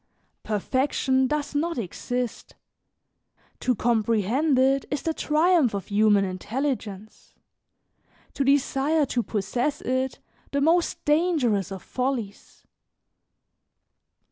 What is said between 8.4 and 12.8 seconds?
desire to possess it, the most dangerous of follies.